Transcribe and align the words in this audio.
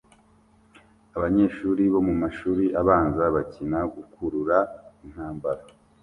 Abanyeshuri 1.15 1.83
bo 1.93 1.99
mumashuri 2.07 2.65
abanza 2.81 3.23
bakina 3.35 3.79
gukurura 3.95 4.57
intambara 5.05 5.61